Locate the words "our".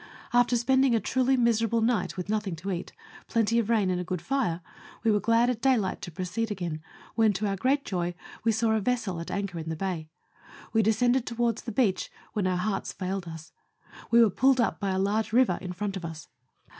7.45-7.55, 12.47-12.57